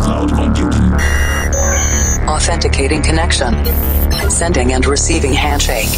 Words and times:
cloud 0.00 0.32
computing. 0.32 0.92
Authenticating 2.28 3.02
connection. 3.02 3.54
Sending 4.30 4.72
and 4.72 4.86
receiving 4.86 5.32
handshake. 5.32 5.88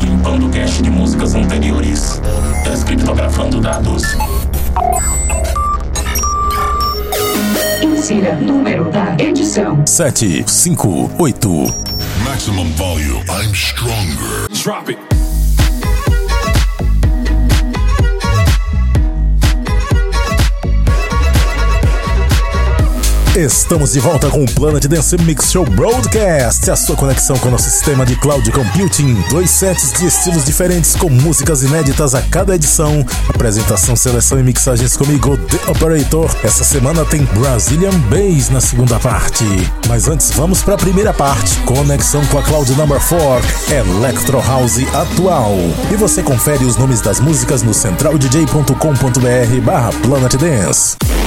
Limpando 0.00 0.48
cache 0.50 0.82
de 0.82 0.90
músicas 0.90 1.34
anteriores. 1.34 2.20
Descriptografando 2.64 3.60
dados. 3.60 4.02
Insira 7.82 8.34
número 8.36 8.90
da 8.90 9.16
edição: 9.18 9.84
7, 9.86 10.44
5, 10.46 11.10
8. 11.18 11.74
Maximum 12.24 12.70
volume. 12.72 13.22
I'm 13.28 13.54
stronger. 13.54 14.48
Drop 14.62 14.90
it. 14.90 14.98
Estamos 23.36 23.92
de 23.92 23.98
volta 23.98 24.28
com 24.28 24.44
o 24.44 24.52
Planet 24.52 24.84
Dance 24.84 25.16
Mix 25.16 25.50
Show 25.50 25.64
Broadcast, 25.64 26.70
a 26.70 26.76
sua 26.76 26.94
conexão 26.94 27.34
com 27.38 27.48
o 27.48 27.50
nosso 27.52 27.64
sistema 27.64 28.04
de 28.04 28.14
cloud 28.14 28.52
computing. 28.52 29.14
Dois 29.30 29.48
sets 29.48 29.90
de 29.94 30.04
estilos 30.04 30.44
diferentes 30.44 30.94
com 30.94 31.08
músicas 31.08 31.62
inéditas 31.62 32.14
a 32.14 32.20
cada 32.20 32.54
edição. 32.54 33.02
Apresentação, 33.30 33.96
seleção 33.96 34.38
e 34.38 34.42
mixagens 34.42 34.98
comigo, 34.98 35.38
The 35.38 35.70
Operator. 35.70 36.30
Essa 36.44 36.62
semana 36.62 37.06
tem 37.06 37.24
Brazilian 37.24 37.98
Bass 38.10 38.50
na 38.50 38.60
segunda 38.60 39.00
parte. 39.00 39.46
Mas 39.88 40.08
antes, 40.08 40.30
vamos 40.32 40.62
para 40.62 40.74
a 40.74 40.78
primeira 40.78 41.14
parte. 41.14 41.56
Conexão 41.60 42.22
com 42.26 42.36
a 42.36 42.42
Cloud 42.42 42.70
Number 42.72 43.00
4, 43.00 43.74
Electro 43.74 44.42
House 44.42 44.76
atual. 44.92 45.54
E 45.90 45.96
você 45.96 46.22
confere 46.22 46.66
os 46.66 46.76
nomes 46.76 47.00
das 47.00 47.18
músicas 47.18 47.62
no 47.62 47.72
centraldj.com.br 47.72 49.60
barra 49.64 49.90
Planet 50.02 50.34
Dance. 50.34 51.21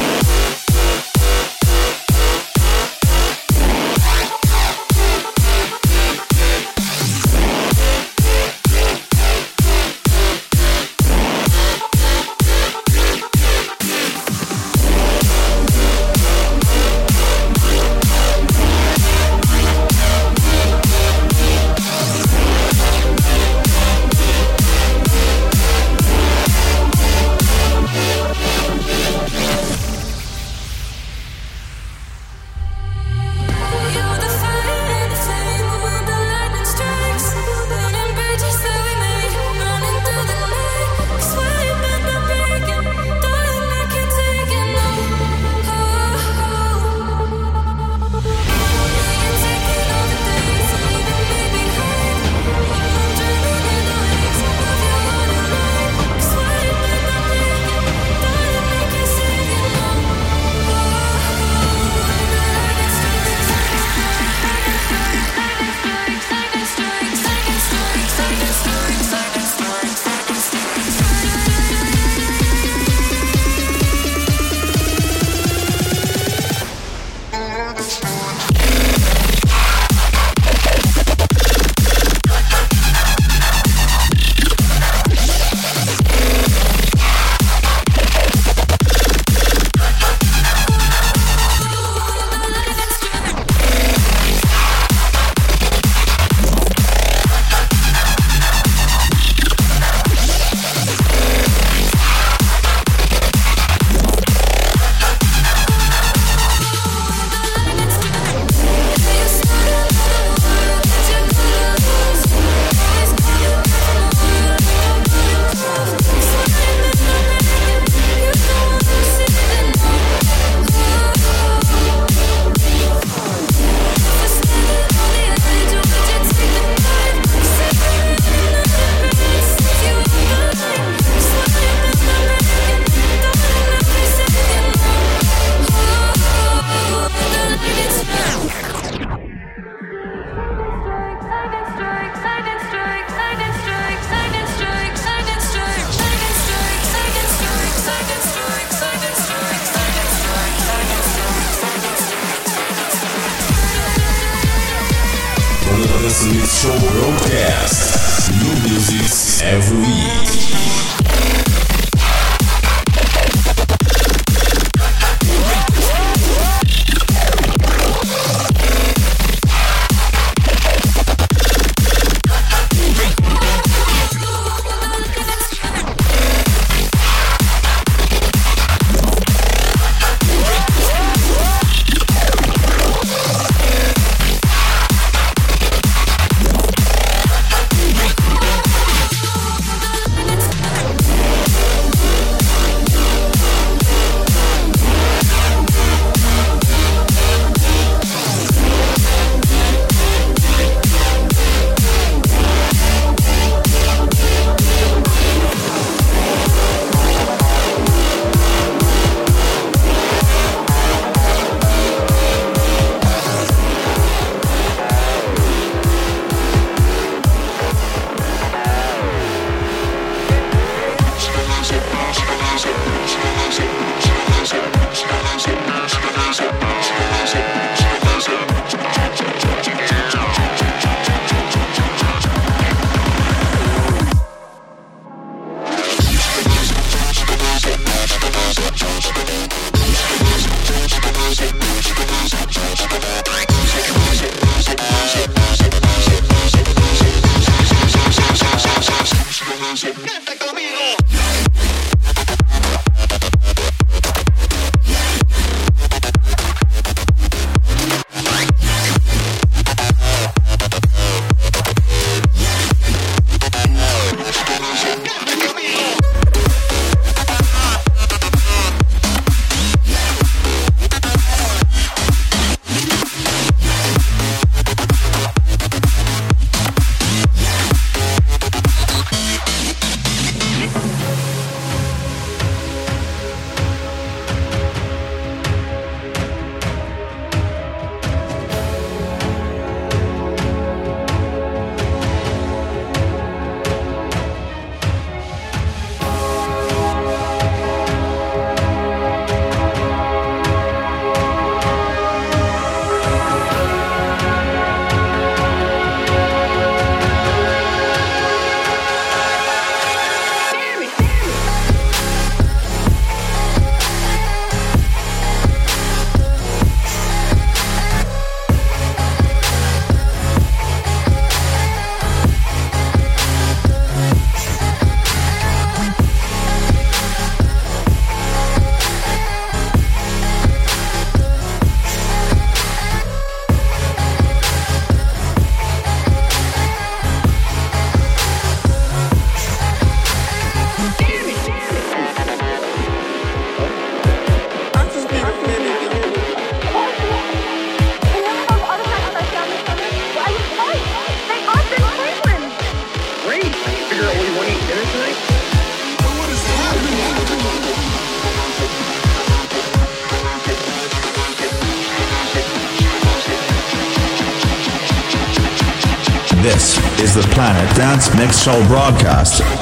Dance 367.95 368.13
Mix 368.17 368.43
Show 368.43 368.67
broadcast. 368.67 369.54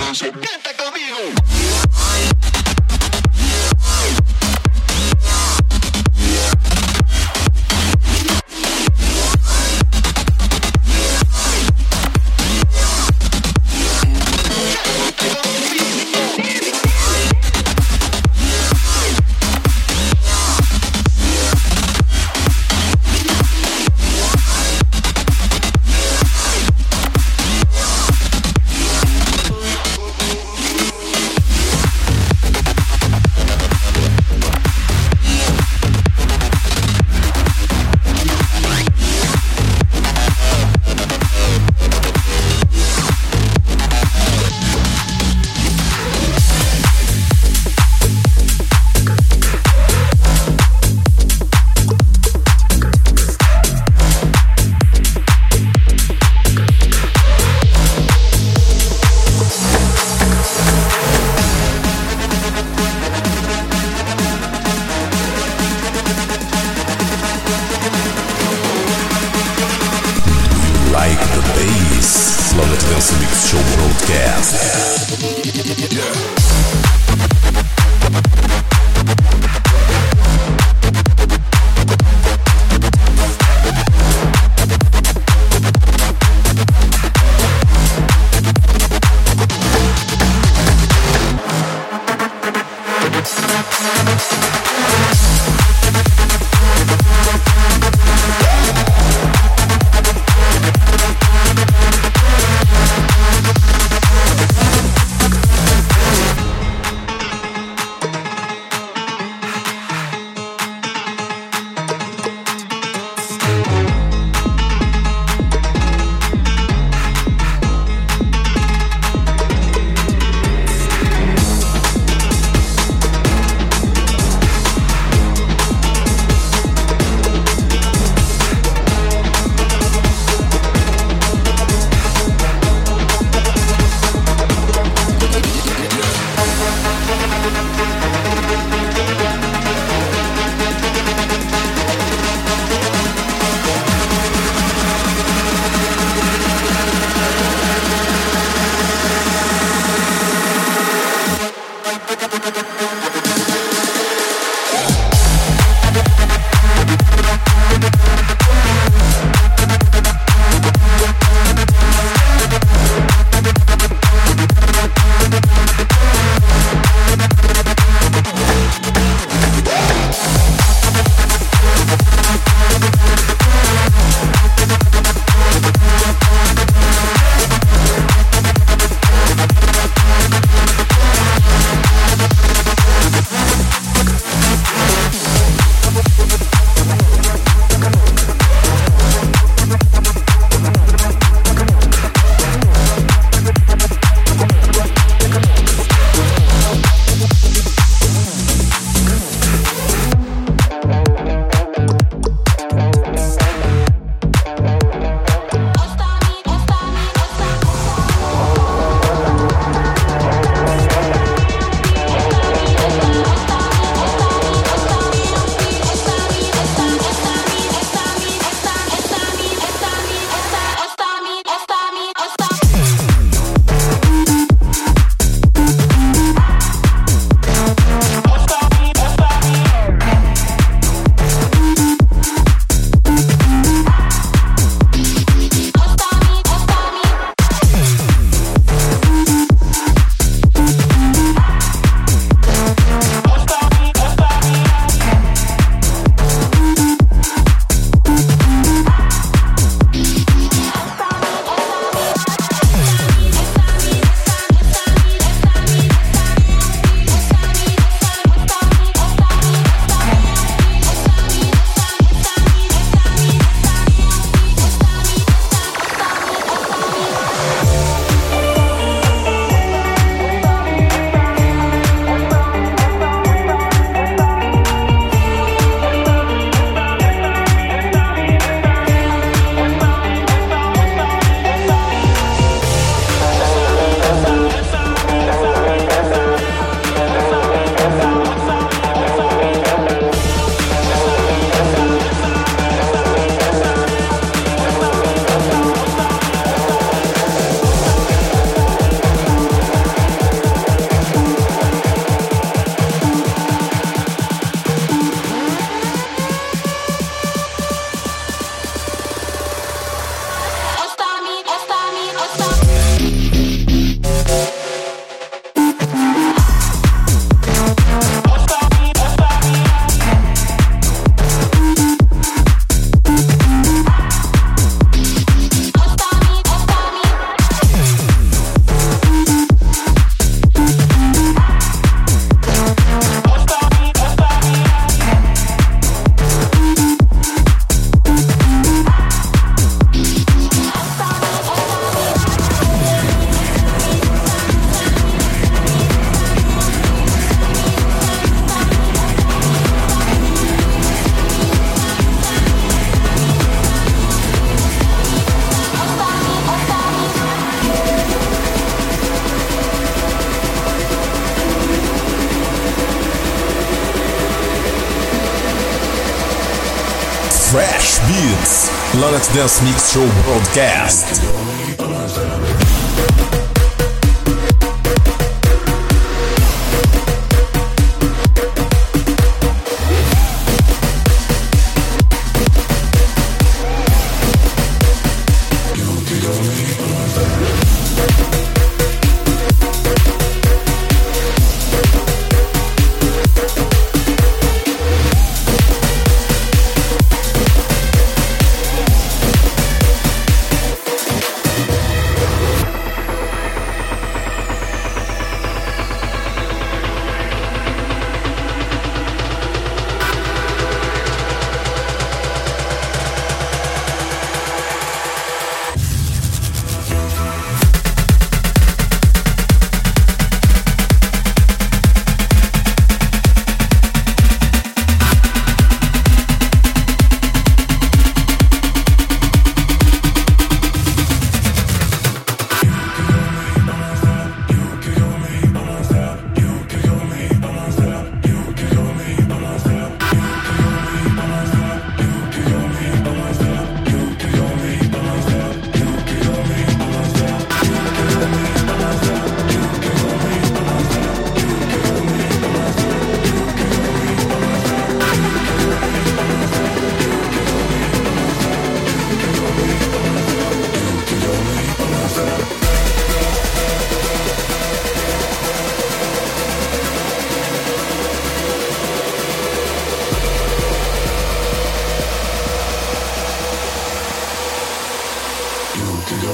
Fresh 367.54 368.00
Beats, 368.08 368.72
Planet 368.94 369.22
Dance 369.36 369.62
Mix 369.62 369.94
Show 369.94 370.10
Broadcast. 370.24 371.63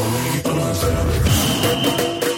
Only 0.09 0.41
us. 0.59 2.28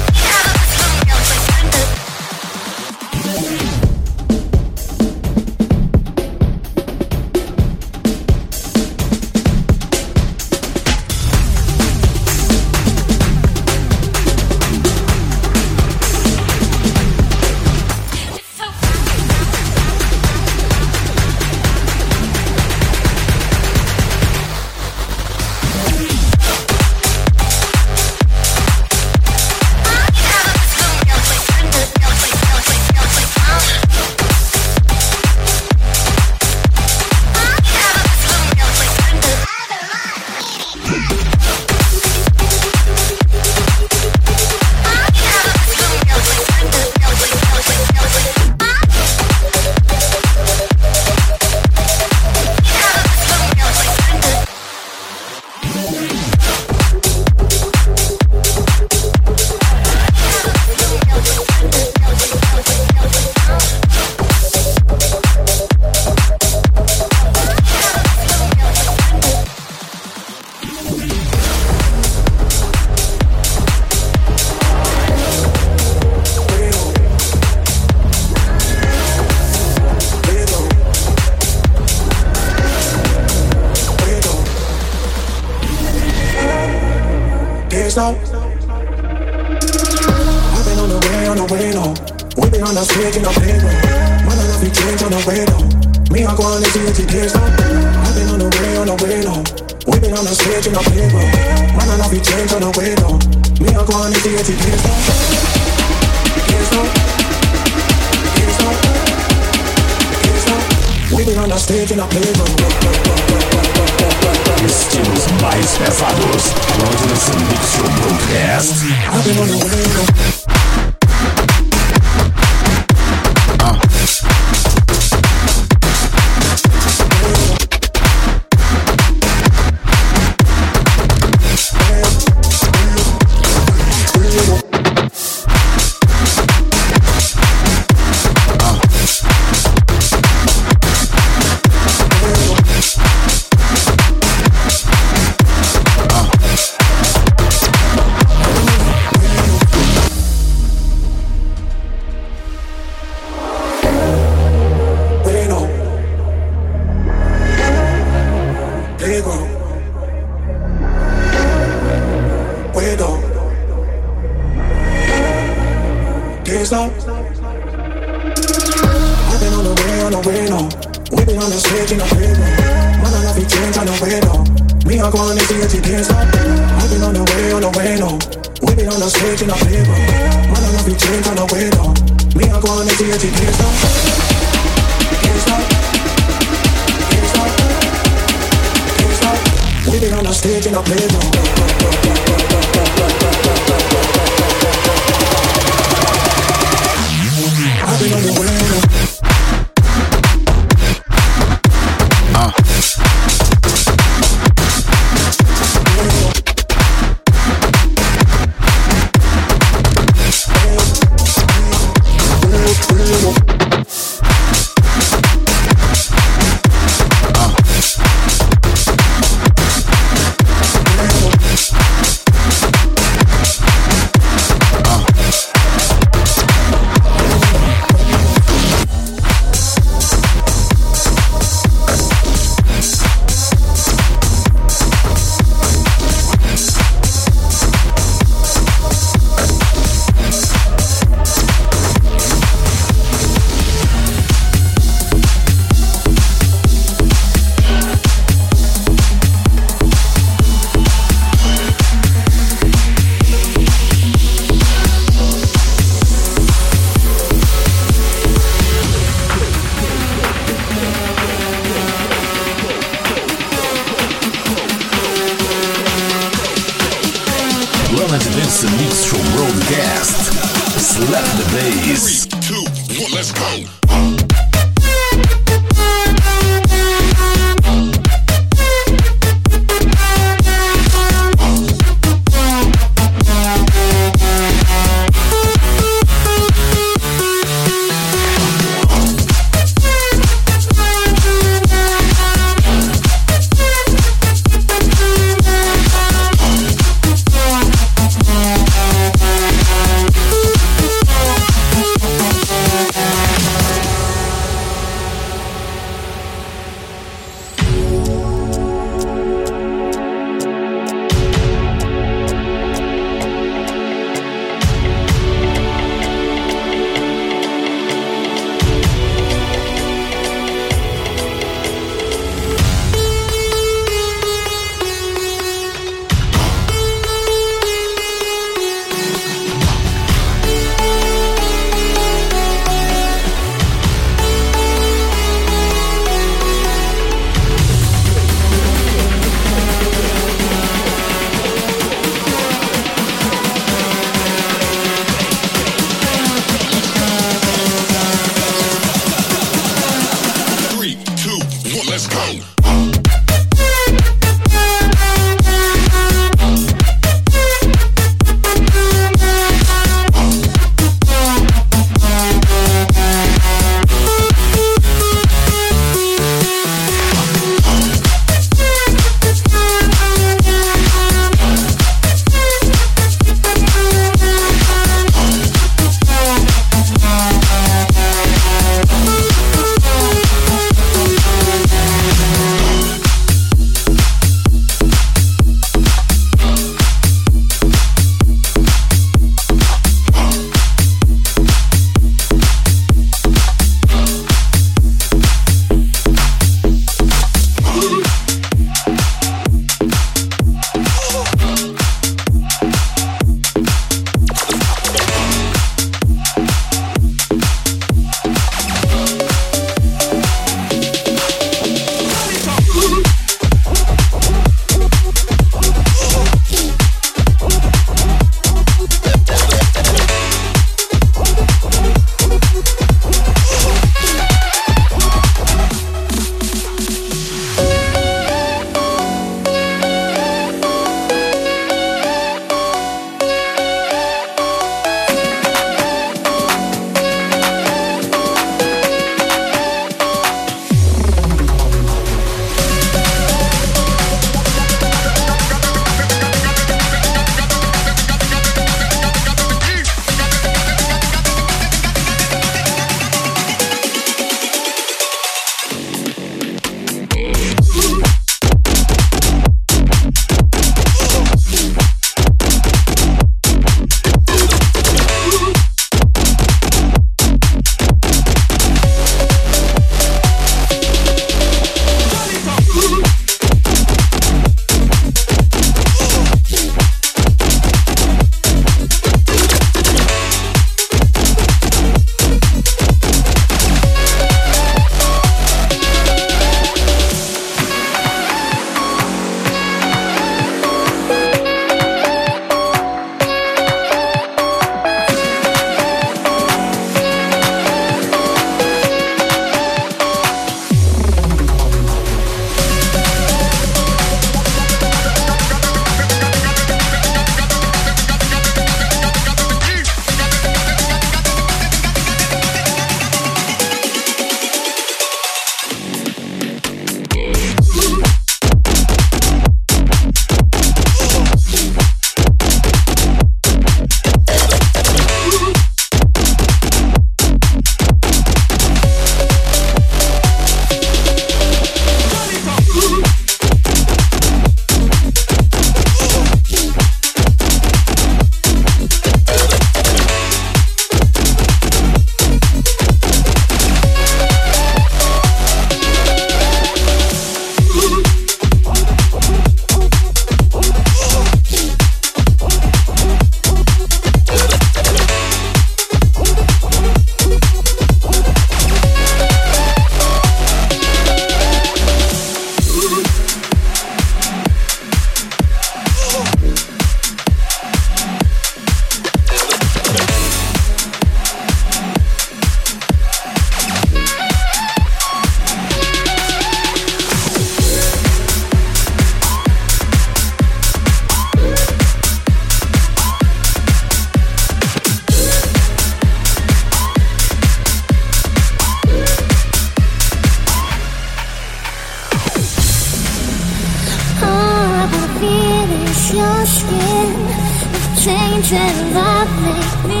Me. 599.88 600.00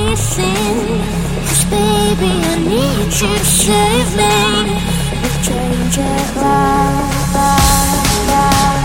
'Cause 1.46 1.64
baby, 1.70 2.32
I 2.52 2.56
need 2.70 3.12
you 3.20 3.32
to 3.38 3.44
save 3.44 4.10
me 4.20 4.34
with 5.22 5.36
change 5.46 5.96
and 5.98 6.36
love. 6.42 7.34
love, 8.30 8.83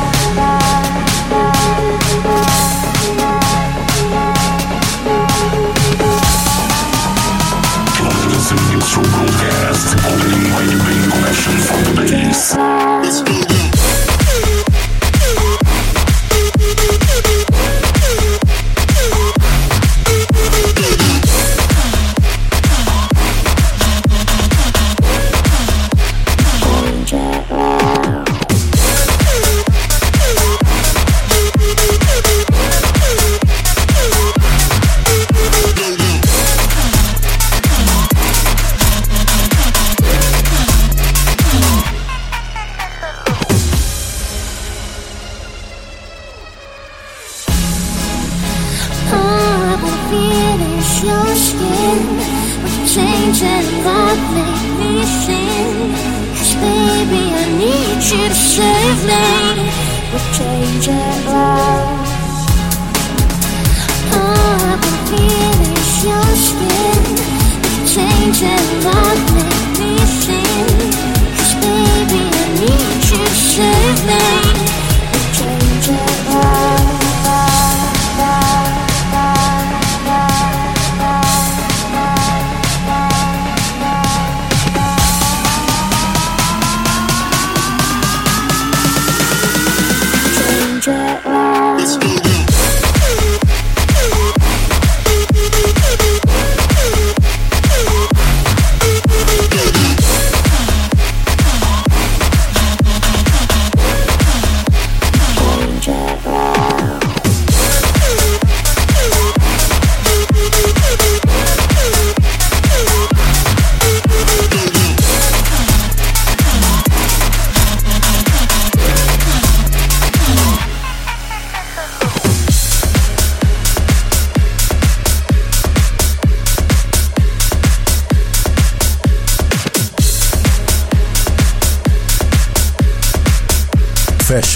hundred. 90.81 91.38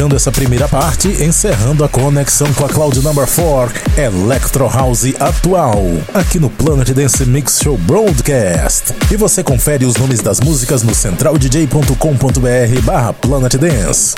Fechando 0.04 0.18
essa 0.18 0.34
primeira 0.34 0.68
parte, 0.68 1.08
encerrando 1.24 1.82
a 1.82 1.88
conexão 1.88 2.54
com 2.56 2.66
a 2.66 2.68
Cloud 2.68 3.00
Number 3.00 3.26
4, 3.26 3.74
Electro 3.98 4.68
House 4.68 5.06
atual, 5.18 5.82
aqui 6.13 6.42
no 6.42 6.50
Planet 6.50 6.89
Dance 6.89 7.26
Mix 7.26 7.60
Show 7.63 7.78
Broadcast. 7.78 8.94
E 9.10 9.16
você 9.16 9.42
confere 9.42 9.86
os 9.86 9.96
nomes 9.96 10.20
das 10.20 10.42
músicas 10.42 10.84
no 10.84 10.94
centraldj.com.br 10.94 12.82
barra 12.84 13.13
Planet 13.13 13.56
Dance. 13.56 14.13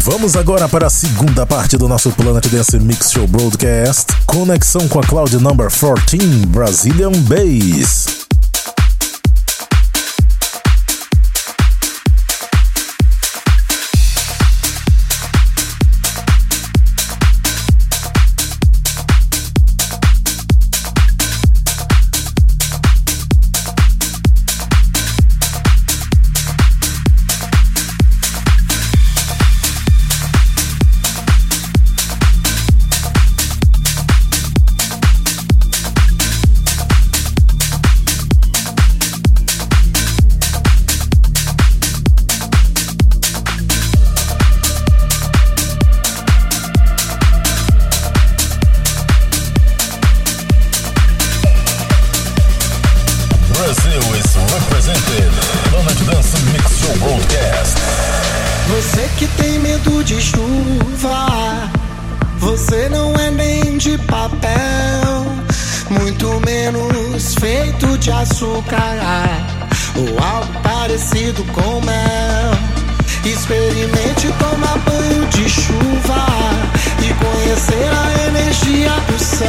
Vamos 0.00 0.34
agora 0.34 0.68
para 0.68 0.88
a 0.88 0.90
segunda 0.90 1.46
parte 1.46 1.76
do 1.76 1.86
nosso 1.86 2.10
Planet 2.10 2.48
Dance 2.48 2.80
Mix 2.80 3.12
Show 3.12 3.28
Broadcast, 3.28 4.06
conexão 4.26 4.88
com 4.88 4.98
a 4.98 5.02
Cloud 5.04 5.36
Number 5.38 5.70
14 5.70 6.46
Brazilian 6.46 7.12
Bass. 7.12 8.05
De 60.04 60.20
chuva, 60.20 61.70
você 62.38 62.88
não 62.88 63.14
é 63.14 63.30
nem 63.30 63.78
de 63.78 63.96
papel, 63.98 65.26
muito 65.90 66.40
menos 66.46 67.34
feito 67.34 67.96
de 67.98 68.10
açúcar 68.10 68.96
ou 69.96 70.24
algo 70.24 70.52
parecido 70.62 71.42
com 71.52 71.80
mel. 71.80 72.52
Experimente 73.24 74.32
tomar 74.38 74.78
banho 74.78 75.26
de 75.26 75.48
chuva 75.48 76.26
e 77.02 77.12
conhecer 77.14 77.90
a 77.90 78.28
energia 78.28 78.90
do 79.08 79.18
céu. 79.18 79.46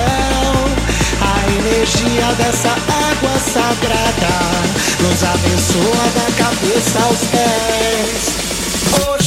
A 1.21 1.51
energia 1.51 2.33
dessa 2.37 2.69
água 2.69 3.37
sagrada 3.53 4.57
nos 5.01 5.23
abençoa 5.23 6.05
da 6.15 6.27
cabeça 6.43 6.99
aos 7.03 7.19
pés. 7.29 8.37
Ô 9.07 9.26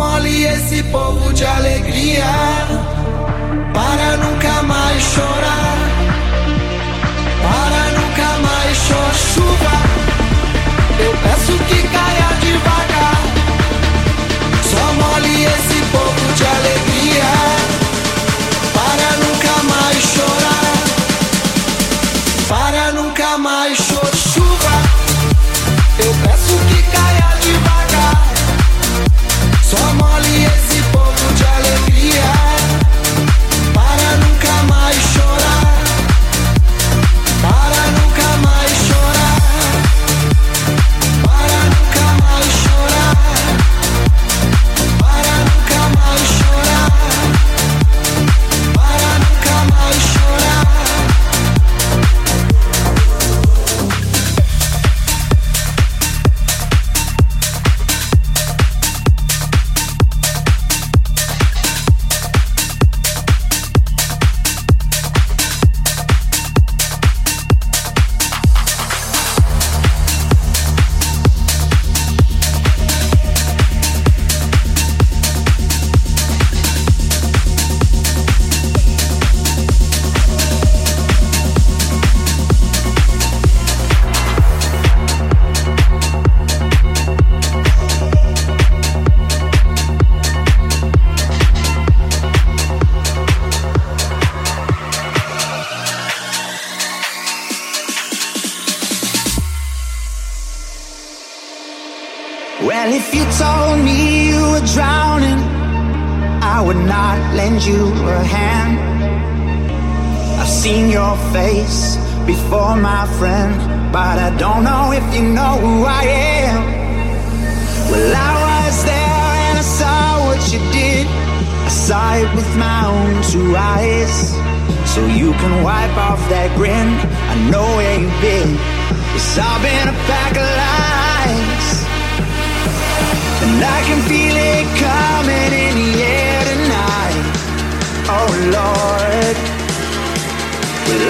mole 0.00 0.46
esse 0.46 0.82
povo 0.84 1.30
de 1.34 1.44
alegria 1.44 2.24
para 3.74 4.16
nunca 4.16 4.62
mais 4.62 5.02
chorar. 5.02 5.78
Para 7.44 7.82
nunca 7.98 8.28
mais 8.46 8.76
chorar 8.86 9.14
chuva. 9.32 9.74
Eu 11.06 11.12
peço 11.24 11.54
que 11.68 11.80
caia 11.94 12.28
devagar. 12.44 13.20
Só 14.70 14.84
mole 15.00 15.34
esse 15.54 15.78
povo 15.94 16.24
de 16.38 16.44
alegria 16.56 17.32
para 18.78 19.08
nunca 19.22 19.54
mais 19.72 20.02
chorar. 20.14 20.76
Para 22.48 22.92
nunca 22.92 23.36
mais 23.36 23.76
chorar. 23.76 24.19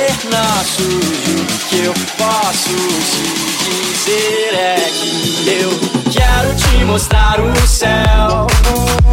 Ser 0.00 0.30
nossos, 0.30 0.86
o 0.86 1.68
que 1.68 1.84
eu 1.84 1.92
posso 2.16 2.74
te 3.10 3.70
dizer 3.70 4.54
é 4.54 4.76
que 4.76 5.48
eu 5.60 5.70
quero 6.10 6.54
te 6.54 6.84
mostrar 6.84 7.38
o 7.38 7.66
céu 7.66 8.46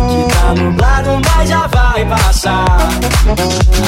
que 0.08 0.34
tá 0.34 0.54
nublado, 0.54 1.20
mas 1.26 1.50
já 1.50 1.68
vai 1.68 2.06
passar. 2.06 2.66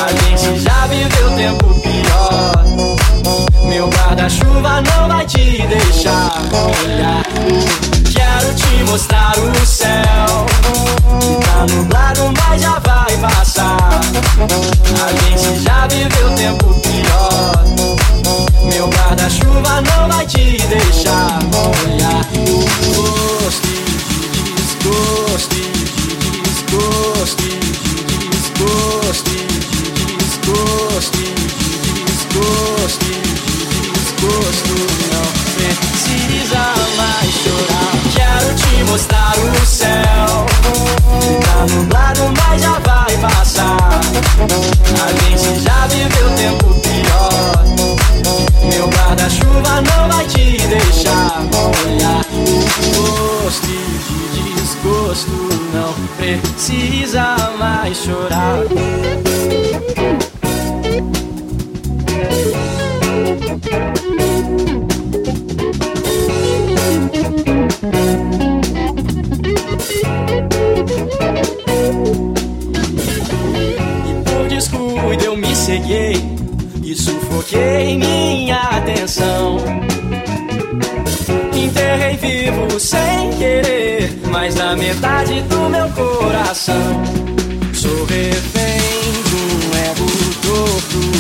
A 0.04 0.12
gente 0.24 0.60
já 0.60 0.88
viveu 0.88 1.36
tempo 1.36 1.74
pior. 1.82 2.99
Meu 3.68 3.90
guarda-chuva 3.90 4.82
não 4.82 5.08
vai 5.08 5.26
te 5.26 5.66
deixar 5.68 6.42
olhar. 6.84 7.24
Quero 8.14 8.54
te 8.56 8.84
mostrar 8.90 9.34
o 9.38 9.66
céu 9.66 10.46
que 11.20 11.46
tá 11.46 11.66
nublado, 11.74 12.32
mas 12.38 12.62
já 12.62 12.80
vai 12.80 13.18
passar. 13.18 14.02
A 15.04 15.12
gente 15.24 15.62
já 15.64 15.88
viveu 15.88 16.36
tempo 16.36 16.74
pior. 16.82 17.64
Meu 18.74 18.90
guarda-chuva 18.90 19.82
não 19.82 20.08
vai 20.08 20.26
te 20.26 20.58
deixar 20.68 21.40
olhar. 21.86 22.26
Gosto 22.96 23.68
de 23.68 24.42
desgosto, 24.54 25.56
de 25.56 26.42
desgosto, 26.42 27.44
de 27.44 28.18
desgosto, 28.30 29.29
Mostrar 39.00 39.34
o 39.38 39.66
céu. 39.66 40.46
Tá 41.42 41.74
nublado, 41.74 42.22
mas 42.38 42.62
já 42.62 42.78
vai 42.80 43.18
passar. 43.20 44.02
A 44.92 45.08
gente 45.24 45.62
já 45.62 45.88
viveu 45.88 46.30
tempo 46.36 46.66
pior. 46.82 47.64
Meu 48.70 48.90
guarda-chuva 48.90 49.82
não 49.84 50.10
vai 50.10 50.26
te 50.26 50.58
deixar 50.68 51.44
olhar. 51.86 52.26
Gosto 52.94 53.68
de 53.68 54.54
desgosto, 54.54 55.32
não 55.74 55.94
precisa 56.18 57.38
mais 57.58 57.96
chorar. 58.00 58.66
Ceguei 75.70 76.16
e 76.84 76.96
sufoquei 76.96 77.96
minha 77.96 78.58
atenção. 78.58 79.58
Enterrei 81.54 82.18
vivo 82.18 82.80
sem 82.80 83.30
querer, 83.38 84.20
mas 84.32 84.56
na 84.56 84.76
metade 84.76 85.44
do 85.44 85.70
meu 85.70 85.88
coração. 85.90 87.04
Sou 87.74 88.04
refém 88.06 89.12
de 89.28 89.36
um 89.36 89.78
ego 89.78 90.08
torto 90.42 91.19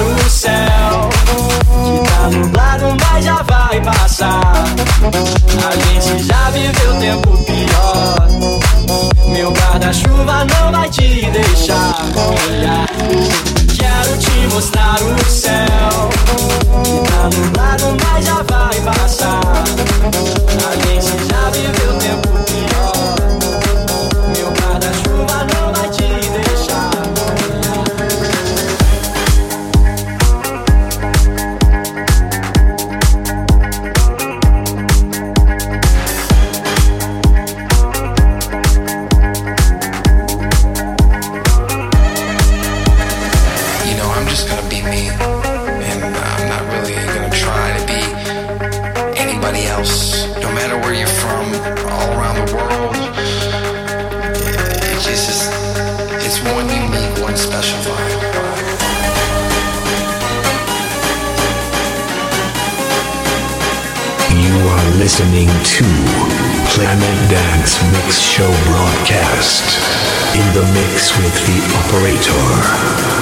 claro 0.00 0.14
o 0.14 0.30
céu. 0.30 1.10
Que 1.84 2.10
tá 2.10 2.28
nublado, 2.30 2.96
mas 3.00 3.24
já 3.24 3.42
vai 3.42 3.80
passar. 3.82 4.52
A 5.66 5.76
gente 5.76 6.24
já 6.24 6.50
viveu 6.50 6.94
tempo 6.98 7.36
pior. 7.44 8.28
Meu 9.28 9.52
guarda-chuva 9.52 10.44
não 10.44 10.72
vai 10.72 10.88
te 10.88 11.30
deixar 11.30 11.94
olhar 12.48 12.86
Quero 13.76 14.18
te 14.18 14.54
mostrar 14.54 14.96
o 15.02 15.30
céu. 15.30 16.10
Que 16.84 17.10
tá 17.10 17.30
nublado, 17.36 17.96
mas 18.04 18.26
já 18.26 18.42
vai 18.42 18.80
passar. 18.80 19.40
A 20.66 20.86
gente 20.86 21.28
já 21.28 21.50
viveu 21.50 21.98
tempo 21.98 22.28
pior. 22.46 22.89
listening 65.20 65.48
to 65.64 65.84
Planet 66.70 67.30
Dance 67.30 67.82
Mix 67.92 68.18
Show 68.18 68.48
broadcast 68.64 69.64
in 70.34 70.54
the 70.54 70.62
mix 70.72 71.14
with 71.18 71.34
the 71.46 71.58
operator. 71.76 73.19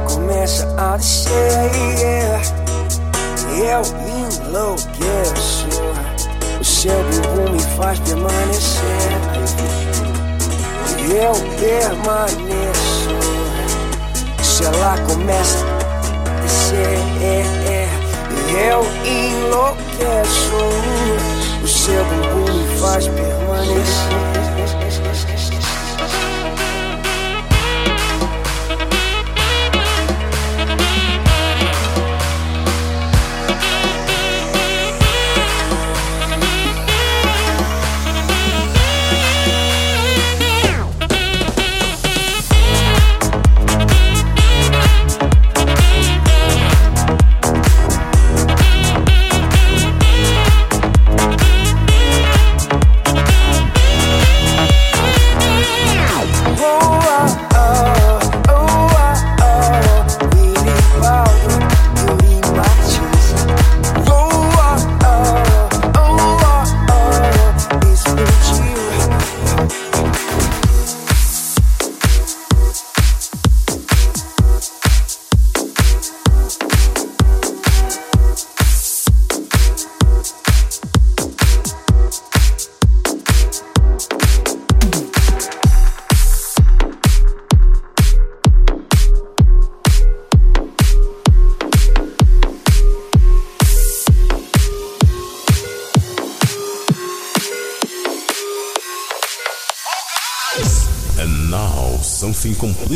começa 0.00 0.66
a 0.76 0.96
descer 0.96 2.40
E 3.54 3.60
eu 3.60 3.82
enlouqueço 4.42 5.68
O 6.60 6.64
seu 6.64 6.96
bumbum 7.04 7.52
me 7.52 7.60
faz 7.76 7.98
permanecer 8.00 9.46
E 10.98 11.12
eu 11.12 11.34
permaneço. 11.60 13.16
Se 14.42 14.64
ela 14.64 14.98
começa 15.06 15.64
a 15.64 16.40
descer 16.42 16.98
E 18.30 18.56
eu 18.70 18.82
enlouqueço. 19.04 20.56
O 21.62 21.68
seu 21.68 22.04
bumbum 22.04 22.52
me 22.52 22.78
faz 22.78 23.06
permanecer. 23.08 23.46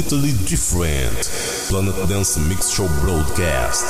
Completely 0.02 0.32
different. 0.46 1.28
Planet 1.68 2.08
Dance 2.08 2.38
Mix 2.38 2.70
Show 2.70 2.88
broadcast. 3.00 3.89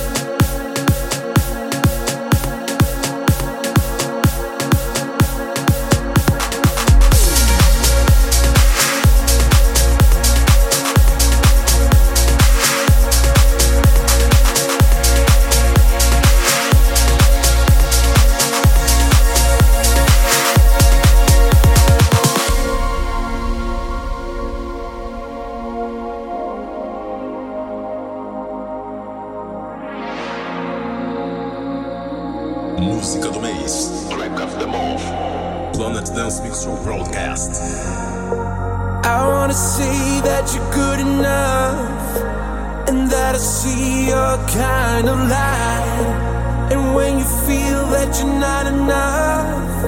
That 48.11 48.19
you're 48.19 48.39
not 48.39 48.67
enough, 48.67 49.85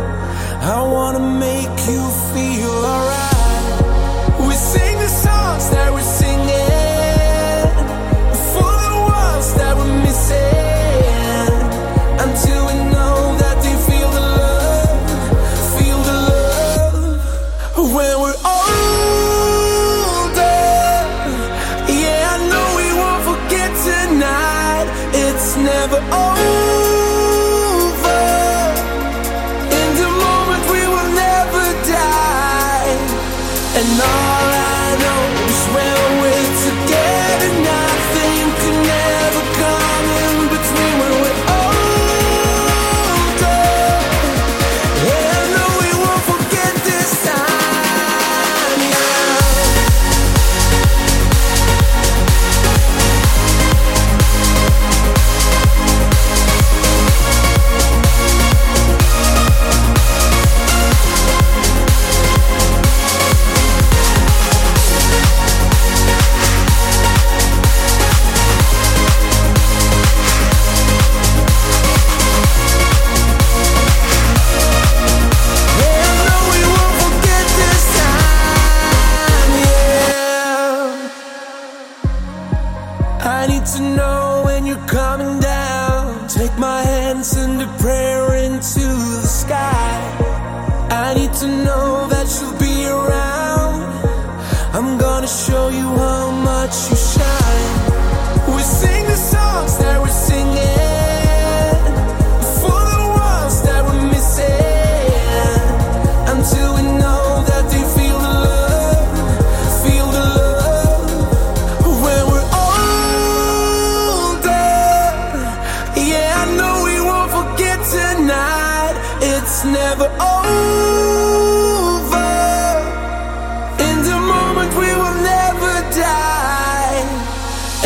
I 0.64 0.82
wanna 0.82 1.20
make 1.20 1.78
you 1.88 2.04
feel 2.32 2.72
alright. 2.94 4.48
We 4.48 4.54
sing 4.54 4.98
the 4.98 5.10
songs 5.10 5.70
that 5.72 5.92
we're 5.92 6.03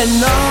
And 0.00 0.22
all 0.22 0.47